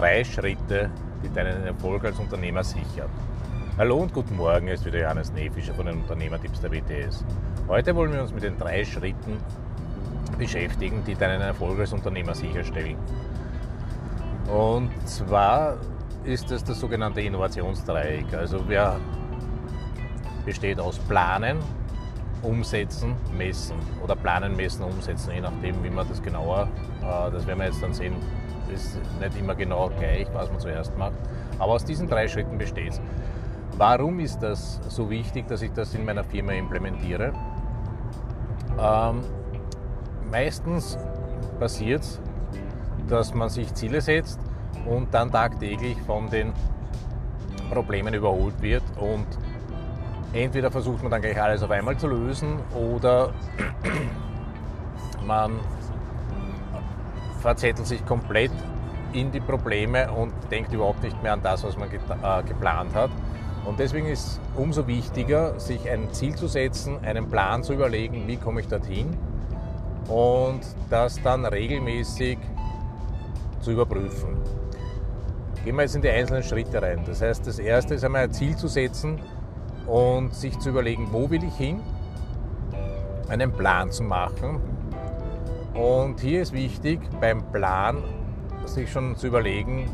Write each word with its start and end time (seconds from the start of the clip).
drei 0.00 0.24
Schritte, 0.24 0.88
die 1.22 1.28
deinen 1.28 1.62
Erfolg 1.62 2.02
als 2.06 2.18
Unternehmer 2.18 2.64
sichern. 2.64 3.10
Hallo 3.76 3.98
und 3.98 4.14
guten 4.14 4.34
Morgen, 4.34 4.68
es 4.68 4.80
ist 4.80 4.86
wieder 4.86 5.00
Johannes 5.00 5.30
Nefischer 5.30 5.74
von 5.74 5.84
den 5.84 5.96
Unternehmertipps 5.96 6.58
der 6.62 6.72
WTS. 6.72 7.22
Heute 7.68 7.94
wollen 7.94 8.10
wir 8.10 8.22
uns 8.22 8.32
mit 8.32 8.42
den 8.42 8.56
drei 8.56 8.82
Schritten 8.82 9.36
beschäftigen, 10.38 11.04
die 11.06 11.14
deinen 11.14 11.42
Erfolg 11.42 11.78
als 11.80 11.92
Unternehmer 11.92 12.34
sicherstellen. 12.34 12.96
Und 14.50 14.90
zwar 15.06 15.76
ist 16.24 16.50
es 16.50 16.64
das 16.64 16.80
sogenannte 16.80 17.20
Innovationsdreieck. 17.20 18.32
Also 18.32 18.64
wer 18.68 18.98
besteht 20.46 20.80
aus 20.80 20.98
Planen, 20.98 21.58
Umsetzen, 22.42 23.14
Messen 23.36 23.76
oder 24.02 24.16
Planen, 24.16 24.56
Messen, 24.56 24.84
Umsetzen, 24.84 25.32
je 25.32 25.40
nachdem, 25.40 25.82
wie 25.84 25.90
man 25.90 26.08
das 26.08 26.22
genauer, 26.22 26.68
äh, 27.02 27.30
das 27.30 27.46
werden 27.46 27.58
wir 27.58 27.66
jetzt 27.66 27.82
dann 27.82 27.92
sehen, 27.92 28.14
ist 28.72 28.98
nicht 29.20 29.38
immer 29.38 29.54
genau 29.54 29.90
gleich, 29.98 30.26
was 30.32 30.50
man 30.50 30.60
zuerst 30.60 30.96
macht. 30.96 31.14
Aber 31.58 31.72
aus 31.72 31.84
diesen 31.84 32.08
drei 32.08 32.28
Schritten 32.28 32.56
besteht 32.56 32.92
es. 32.92 33.00
Warum 33.76 34.20
ist 34.20 34.42
das 34.42 34.80
so 34.88 35.10
wichtig, 35.10 35.46
dass 35.48 35.62
ich 35.62 35.72
das 35.72 35.94
in 35.94 36.04
meiner 36.04 36.24
Firma 36.24 36.52
implementiere? 36.52 37.32
Ähm, 38.78 39.22
meistens 40.30 40.98
passiert 41.58 42.02
es, 42.02 42.20
dass 43.08 43.34
man 43.34 43.48
sich 43.48 43.72
Ziele 43.74 44.00
setzt 44.00 44.40
und 44.86 45.12
dann 45.12 45.30
tagtäglich 45.30 46.00
von 46.02 46.30
den 46.30 46.52
Problemen 47.70 48.14
überholt 48.14 48.60
wird 48.62 48.82
und 48.98 49.26
entweder 50.32 50.70
versucht 50.70 51.02
man 51.02 51.10
dann 51.10 51.22
gleich 51.22 51.40
alles 51.40 51.62
auf 51.62 51.70
einmal 51.70 51.96
zu 51.96 52.06
lösen 52.06 52.58
oder 52.74 53.32
man 55.26 55.52
verzettelt 57.40 57.86
sich 57.86 58.04
komplett 58.06 58.52
in 59.12 59.32
die 59.32 59.40
Probleme 59.40 60.10
und 60.10 60.32
denkt 60.50 60.72
überhaupt 60.72 61.02
nicht 61.02 61.20
mehr 61.22 61.32
an 61.32 61.42
das, 61.42 61.64
was 61.64 61.76
man 61.76 61.88
äh, 61.90 62.42
geplant 62.46 62.94
hat. 62.94 63.10
Und 63.64 63.78
deswegen 63.78 64.06
ist 64.06 64.26
es 64.26 64.40
umso 64.56 64.86
wichtiger, 64.86 65.58
sich 65.58 65.88
ein 65.90 66.12
Ziel 66.12 66.34
zu 66.34 66.46
setzen, 66.46 66.98
einen 67.04 67.28
Plan 67.28 67.62
zu 67.62 67.74
überlegen, 67.74 68.26
wie 68.26 68.36
komme 68.36 68.60
ich 68.60 68.68
dorthin 68.68 69.16
und 70.08 70.60
das 70.88 71.20
dann 71.22 71.44
regelmäßig 71.44 72.38
zu 73.60 73.72
überprüfen. 73.72 74.36
Gehen 75.64 75.76
wir 75.76 75.82
jetzt 75.82 75.94
in 75.94 76.02
die 76.02 76.08
einzelnen 76.08 76.42
Schritte 76.42 76.80
rein. 76.80 77.02
Das 77.04 77.20
heißt, 77.20 77.46
das 77.46 77.58
erste 77.58 77.94
ist 77.94 78.04
einmal 78.04 78.22
ein 78.22 78.32
Ziel 78.32 78.56
zu 78.56 78.66
setzen 78.66 79.20
und 79.86 80.34
sich 80.34 80.58
zu 80.58 80.70
überlegen, 80.70 81.08
wo 81.10 81.30
will 81.30 81.42
ich 81.44 81.54
hin, 81.54 81.80
einen 83.28 83.52
Plan 83.52 83.90
zu 83.90 84.02
machen. 84.02 84.60
Und 85.74 86.20
hier 86.20 86.42
ist 86.42 86.52
wichtig, 86.52 87.00
beim 87.20 87.42
Plan 87.52 88.02
sich 88.66 88.90
schon 88.90 89.16
zu 89.16 89.28
überlegen, 89.28 89.88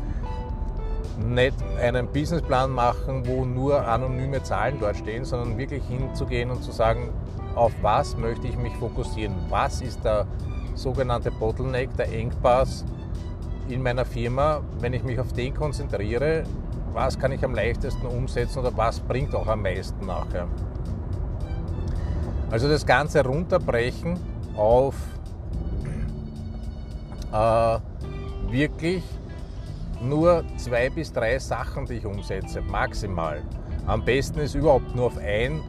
nicht 1.17 1.55
einen 1.81 2.07
Businessplan 2.07 2.71
machen, 2.71 3.25
wo 3.25 3.45
nur 3.45 3.87
anonyme 3.87 4.43
Zahlen 4.43 4.77
dort 4.79 4.97
stehen, 4.97 5.25
sondern 5.25 5.57
wirklich 5.57 5.83
hinzugehen 5.85 6.51
und 6.51 6.63
zu 6.63 6.71
sagen, 6.71 7.09
auf 7.55 7.73
was 7.81 8.15
möchte 8.17 8.47
ich 8.47 8.57
mich 8.57 8.75
fokussieren? 8.75 9.33
Was 9.49 9.81
ist 9.81 10.03
der 10.03 10.27
sogenannte 10.75 11.31
Bottleneck, 11.31 11.95
der 11.97 12.11
Engpass 12.13 12.85
in 13.67 13.81
meiner 13.81 14.05
Firma? 14.05 14.61
Wenn 14.79 14.93
ich 14.93 15.03
mich 15.03 15.19
auf 15.19 15.33
den 15.33 15.55
konzentriere, 15.55 16.43
was 16.97 17.19
kann 17.19 17.31
ich 17.31 17.45
am 17.45 17.53
leichtesten 17.53 18.07
umsetzen 18.07 18.57
oder 18.57 18.75
was 18.75 18.99
bringt 18.99 19.35
auch 19.35 19.45
am 19.45 19.61
meisten 19.61 20.03
nachher? 20.07 20.47
Also 22.49 22.67
das 22.67 22.83
Ganze 22.83 23.23
runterbrechen 23.23 24.19
auf 24.55 24.95
äh, 27.31 27.77
wirklich 28.49 29.03
nur 30.01 30.43
zwei 30.57 30.89
bis 30.89 31.13
drei 31.13 31.37
Sachen, 31.37 31.85
die 31.85 31.95
ich 31.95 32.05
umsetze, 32.07 32.61
maximal. 32.61 33.43
Am 33.85 34.03
besten 34.03 34.39
ist 34.39 34.55
überhaupt 34.55 34.95
nur 34.95 35.05
auf 35.05 35.19
ein 35.19 35.61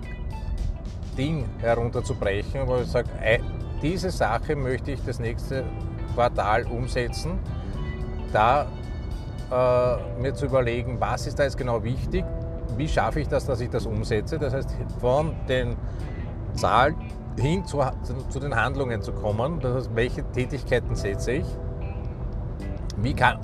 Ding 1.19 1.44
herunterzubrechen, 1.58 2.66
wo 2.66 2.76
ich 2.78 2.88
sage, 2.88 3.10
diese 3.82 4.10
Sache 4.10 4.56
möchte 4.56 4.92
ich 4.92 5.04
das 5.04 5.19
nächste 5.19 5.62
Quartal 6.14 6.64
umsetzen. 6.69 7.38
Da 8.32 8.66
äh, 9.50 10.20
mir 10.20 10.34
zu 10.34 10.47
überlegen, 10.47 11.00
was 11.00 11.26
ist 11.26 11.38
da 11.38 11.44
jetzt 11.44 11.56
genau 11.56 11.82
wichtig, 11.82 12.25
wie 12.76 12.88
schaffe 12.88 13.20
ich 13.20 13.28
das, 13.28 13.47
dass 13.47 13.60
ich 13.60 13.70
das 13.70 13.86
umsetze. 13.86 14.38
Das 14.38 14.53
heißt, 14.53 14.76
von 15.00 15.34
den 15.48 15.76
Zahlen 16.54 16.97
hin 17.36 17.64
zu, 17.64 17.81
zu 18.28 18.41
den 18.41 18.54
Handlungen 18.54 19.00
zu 19.03 19.12
kommen. 19.12 19.60
Das 19.60 19.75
heißt, 19.75 19.91
welche 19.94 20.25
Tätigkeiten 20.32 20.94
setze 20.94 21.32
ich? 21.32 21.47
Wie 22.97 23.14
kann, 23.14 23.38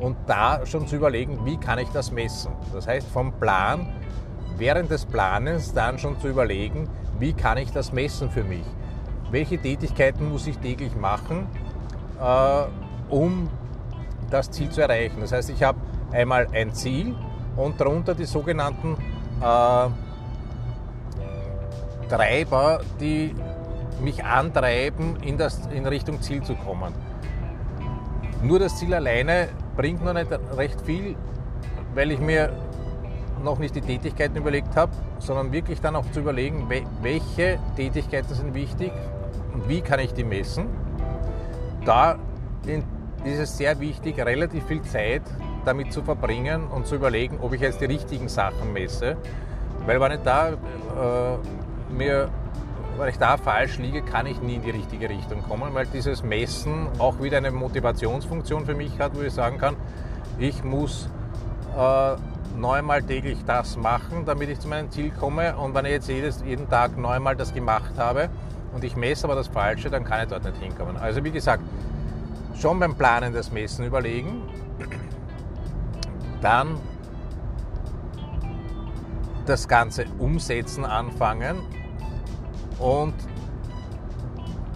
und 0.00 0.16
da 0.26 0.64
schon 0.66 0.86
zu 0.86 0.96
überlegen, 0.96 1.44
wie 1.44 1.56
kann 1.56 1.78
ich 1.78 1.88
das 1.90 2.10
messen. 2.10 2.52
Das 2.72 2.86
heißt, 2.86 3.08
vom 3.08 3.32
Plan, 3.32 3.86
während 4.56 4.90
des 4.90 5.06
Planens 5.06 5.72
dann 5.72 5.98
schon 5.98 6.18
zu 6.20 6.28
überlegen, 6.28 6.88
wie 7.18 7.32
kann 7.32 7.58
ich 7.58 7.72
das 7.72 7.92
messen 7.92 8.30
für 8.30 8.44
mich. 8.44 8.66
Welche 9.30 9.58
Tätigkeiten 9.58 10.30
muss 10.30 10.46
ich 10.46 10.58
täglich 10.58 10.94
machen, 10.96 11.46
äh, 12.20 13.12
um 13.12 13.48
das 14.30 14.50
Ziel 14.50 14.70
zu 14.70 14.80
erreichen. 14.80 15.20
Das 15.20 15.32
heißt, 15.32 15.50
ich 15.50 15.62
habe 15.62 15.78
einmal 16.12 16.48
ein 16.52 16.72
Ziel 16.72 17.14
und 17.56 17.80
darunter 17.80 18.14
die 18.14 18.24
sogenannten 18.24 18.96
äh, 19.40 19.88
Treiber, 22.08 22.80
die 23.00 23.34
mich 24.00 24.24
antreiben, 24.24 25.16
in, 25.22 25.36
das, 25.36 25.66
in 25.66 25.86
Richtung 25.86 26.22
Ziel 26.22 26.42
zu 26.42 26.54
kommen. 26.54 26.92
Nur 28.42 28.58
das 28.58 28.78
Ziel 28.78 28.94
alleine 28.94 29.48
bringt 29.76 30.04
noch 30.04 30.14
nicht 30.14 30.28
recht 30.56 30.80
viel, 30.82 31.16
weil 31.94 32.12
ich 32.12 32.20
mir 32.20 32.52
noch 33.42 33.58
nicht 33.58 33.74
die 33.74 33.80
Tätigkeiten 33.80 34.36
überlegt 34.36 34.76
habe, 34.76 34.92
sondern 35.18 35.52
wirklich 35.52 35.80
dann 35.80 35.96
auch 35.96 36.08
zu 36.12 36.20
überlegen, 36.20 36.68
welche 37.02 37.58
Tätigkeiten 37.76 38.34
sind 38.34 38.54
wichtig 38.54 38.92
und 39.52 39.68
wie 39.68 39.80
kann 39.80 40.00
ich 40.00 40.12
die 40.12 40.24
messen. 40.24 40.66
Da 41.84 42.18
ist 43.24 43.38
es 43.38 43.56
sehr 43.56 43.78
wichtig, 43.80 44.18
relativ 44.18 44.64
viel 44.64 44.82
Zeit 44.82 45.22
damit 45.64 45.92
zu 45.92 46.02
verbringen 46.02 46.66
und 46.68 46.86
zu 46.86 46.96
überlegen, 46.96 47.38
ob 47.40 47.52
ich 47.52 47.60
jetzt 47.60 47.80
die 47.80 47.86
richtigen 47.86 48.28
Sachen 48.28 48.72
messe. 48.72 49.16
Weil 49.86 50.00
wenn 50.00 50.12
ich 50.12 50.20
da, 50.20 50.50
äh, 50.50 51.92
mir, 51.92 52.28
wenn 52.96 53.08
ich 53.08 53.18
da 53.18 53.36
falsch 53.36 53.78
liege, 53.78 54.02
kann 54.02 54.26
ich 54.26 54.40
nie 54.40 54.56
in 54.56 54.62
die 54.62 54.70
richtige 54.70 55.08
Richtung 55.08 55.42
kommen, 55.42 55.74
weil 55.74 55.86
dieses 55.86 56.22
Messen 56.22 56.88
auch 56.98 57.20
wieder 57.20 57.38
eine 57.38 57.50
Motivationsfunktion 57.50 58.66
für 58.66 58.74
mich 58.74 58.98
hat, 58.98 59.16
wo 59.16 59.22
ich 59.22 59.32
sagen 59.32 59.58
kann, 59.58 59.76
ich 60.38 60.62
muss 60.64 61.08
äh, 61.76 62.16
neunmal 62.56 63.02
täglich 63.02 63.38
das 63.46 63.76
machen, 63.76 64.24
damit 64.24 64.48
ich 64.48 64.60
zu 64.60 64.68
meinem 64.68 64.90
Ziel 64.90 65.10
komme. 65.10 65.56
Und 65.56 65.74
wenn 65.74 65.84
ich 65.84 65.92
jetzt 65.92 66.08
jedes, 66.08 66.42
jeden 66.44 66.68
Tag 66.68 66.96
neunmal 66.96 67.36
das 67.36 67.54
gemacht 67.54 67.92
habe 67.96 68.28
und 68.74 68.84
ich 68.84 68.96
messe 68.96 69.24
aber 69.24 69.34
das 69.34 69.48
Falsche, 69.48 69.90
dann 69.90 70.04
kann 70.04 70.22
ich 70.22 70.28
dort 70.28 70.44
nicht 70.44 70.56
hinkommen. 70.58 70.96
Also 70.96 71.24
wie 71.24 71.30
gesagt, 71.30 71.62
schon 72.60 72.78
beim 72.80 72.96
Planen 72.96 73.32
des 73.32 73.52
Messen 73.52 73.84
überlegen, 73.84 74.42
dann 76.40 76.78
das 79.46 79.66
Ganze 79.66 80.04
umsetzen 80.18 80.84
anfangen 80.84 81.56
und 82.78 83.14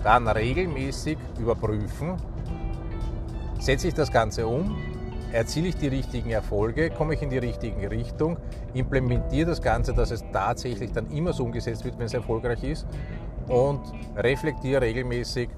dann 0.03 0.27
regelmäßig 0.27 1.19
überprüfen, 1.39 2.17
setze 3.59 3.89
ich 3.89 3.95
das 3.95 4.11
Ganze 4.11 4.47
um, 4.47 4.77
erziele 5.33 5.69
ich 5.69 5.77
die 5.77 5.89
richtigen 5.89 6.31
Erfolge, 6.31 6.91
komme 6.91 7.15
ich 7.15 7.23
in 7.23 7.31
die 7.31 7.39
richtige 7.39 7.91
Richtung, 7.91 8.39
implementiere 8.75 9.51
das 9.51 9.63
Ganze, 9.63 9.93
dass 9.93 10.11
es 10.11 10.25
tatsächlich 10.33 10.93
dann 10.93 11.11
immer 11.11 11.33
so 11.33 11.45
umgesetzt 11.45 11.85
wird, 11.85 11.99
wenn 11.99 12.07
es 12.07 12.15
erfolgreich 12.15 12.65
ist 12.65 12.87
und 13.49 13.81
reflektiere 14.17 14.83
regelmäßig, 14.83 15.49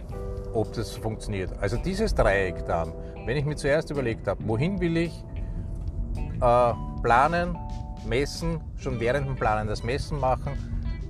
ob 0.54 0.72
das 0.72 0.96
funktioniert. 0.96 1.50
Also 1.60 1.76
dieses 1.76 2.14
Dreieck 2.14 2.64
dann, 2.66 2.92
wenn 3.26 3.36
ich 3.36 3.44
mir 3.44 3.56
zuerst 3.56 3.90
überlegt 3.90 4.26
habe, 4.28 4.40
wohin 4.46 4.80
will 4.80 4.96
ich 4.96 5.24
äh, 6.40 6.72
planen, 7.02 7.58
messen, 8.06 8.60
schon 8.76 9.00
während 9.00 9.26
dem 9.26 9.36
Planen 9.36 9.68
das 9.68 9.82
Messen 9.82 10.18
machen, 10.20 10.52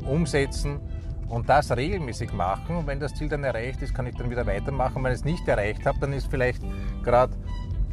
umsetzen 0.06 0.80
und 1.28 1.48
das 1.48 1.74
regelmäßig 1.76 2.32
machen. 2.32 2.76
Und 2.76 2.86
wenn 2.86 3.00
das 3.00 3.14
Ziel 3.14 3.28
dann 3.28 3.44
erreicht 3.44 3.82
ist, 3.82 3.94
kann 3.94 4.06
ich 4.06 4.14
dann 4.16 4.30
wieder 4.30 4.46
weitermachen. 4.46 5.02
Wenn 5.02 5.12
ich 5.12 5.18
es 5.18 5.24
nicht 5.24 5.46
erreicht 5.48 5.84
habe, 5.86 5.98
dann 6.00 6.12
ist 6.12 6.28
vielleicht 6.28 6.62
gerade 7.02 7.32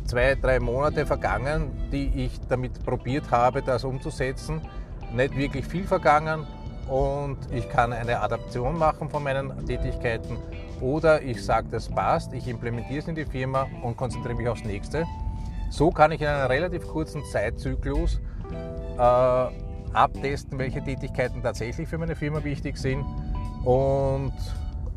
zwei, 0.06 0.36
drei 0.36 0.60
Monate 0.60 1.06
vergangen, 1.06 1.72
die 1.92 2.26
ich 2.26 2.40
damit 2.48 2.84
probiert 2.86 3.32
habe, 3.32 3.62
das 3.62 3.84
umzusetzen. 3.84 4.62
Nicht 5.14 5.36
wirklich 5.36 5.66
viel 5.66 5.86
vergangen 5.86 6.48
und 6.90 7.38
ich 7.52 7.70
kann 7.70 7.94
eine 7.94 8.20
Adaption 8.20 8.78
machen 8.78 9.10
von 9.10 9.24
meinen 9.24 9.66
Tätigkeiten 9.66 10.38
oder 10.82 11.22
ich 11.22 11.44
sage, 11.44 11.68
das 11.70 11.88
passt, 11.88 12.34
ich 12.34 12.48
implementiere 12.48 13.00
es 13.00 13.08
in 13.08 13.16
die 13.16 13.26
Firma 13.26 13.68
und 13.84 13.96
konzentriere 13.96 14.36
mich 14.36 14.48
aufs 14.48 14.64
nächste. 14.64 15.06
So 15.70 15.92
kann 15.92 16.12
ich 16.12 16.22
in 16.22 16.28
einem 16.28 16.48
relativ 16.48 16.88
kurzen 16.88 17.24
Zeitzyklus 17.32 18.20
äh, 18.98 19.48
abtesten, 19.94 20.58
welche 20.60 20.84
Tätigkeiten 20.84 21.42
tatsächlich 21.42 21.88
für 21.88 21.98
meine 21.98 22.16
Firma 22.16 22.44
wichtig 22.44 22.78
sind 22.78 23.06
und 23.64 24.34